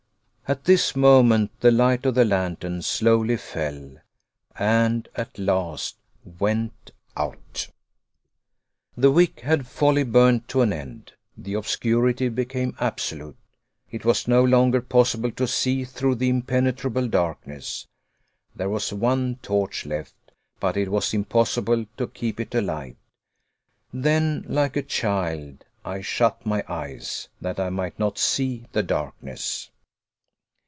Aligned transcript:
At 0.53 0.65
this 0.65 0.97
moment, 0.97 1.49
the 1.61 1.71
light 1.71 2.05
of 2.05 2.15
the 2.15 2.25
lantern 2.25 2.81
slowly 2.81 3.37
fell, 3.37 3.95
and 4.59 5.07
at 5.15 5.39
last 5.39 5.95
went 6.25 6.91
out! 7.15 7.69
The 8.97 9.11
wick 9.11 9.39
had 9.39 9.61
wholly 9.61 10.03
burnt 10.03 10.49
to 10.49 10.59
an 10.59 10.73
end. 10.73 11.13
The 11.37 11.53
obscurity 11.53 12.27
became 12.27 12.75
absolute. 12.81 13.37
It 13.91 14.03
was 14.03 14.27
no 14.27 14.43
longer 14.43 14.81
possible 14.81 15.31
to 15.31 15.47
see 15.47 15.85
through 15.85 16.15
the 16.15 16.27
impenetrable 16.27 17.07
darkness! 17.07 17.87
There 18.53 18.67
was 18.67 18.91
one 18.91 19.37
torch 19.37 19.85
left, 19.85 20.33
but 20.59 20.75
it 20.75 20.91
was 20.91 21.13
impossible 21.13 21.85
to 21.95 22.07
keep 22.07 22.41
it 22.41 22.53
alight. 22.53 22.97
Then, 23.93 24.43
like 24.49 24.75
a 24.75 24.83
child, 24.83 25.63
I 25.85 26.01
shut 26.01 26.45
my 26.45 26.61
eyes, 26.67 27.29
that 27.39 27.57
I 27.57 27.69
might 27.69 27.97
not 27.97 28.17
see 28.17 28.65
the 28.73 28.83
darkness. 28.83 29.69